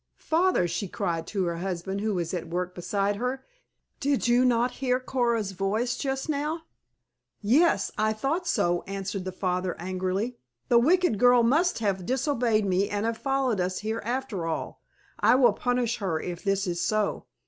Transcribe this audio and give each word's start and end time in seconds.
"Father," 0.17 0.67
she 0.67 0.87
cried 0.87 1.27
to 1.27 1.43
her 1.45 1.57
husband 1.57 2.01
who 2.01 2.15
was 2.15 2.33
at 2.33 2.49
work 2.49 2.73
beside 2.73 3.17
her, 3.17 3.45
"did 3.99 4.27
you 4.27 4.43
not 4.43 4.71
hear 4.81 4.99
Coora's 4.99 5.51
voice 5.51 5.95
just 5.95 6.27
now?" 6.27 6.63
"Yes, 7.39 7.91
I 7.99 8.11
thought 8.11 8.47
so," 8.47 8.81
answered 8.87 9.25
the 9.25 9.31
father 9.31 9.75
angrily. 9.79 10.39
"The 10.69 10.79
wicked 10.79 11.19
girl 11.19 11.43
must 11.43 11.77
have 11.77 12.07
disobeyed 12.07 12.65
me 12.65 12.89
and 12.89 13.05
have 13.05 13.19
followed 13.19 13.59
us 13.59 13.81
here 13.81 14.01
after 14.03 14.47
all. 14.47 14.81
I 15.19 15.35
will 15.35 15.53
punish 15.53 15.97
her 15.97 16.19
if 16.19 16.43
this 16.43 16.65
is 16.65 16.81
so." 16.81 17.27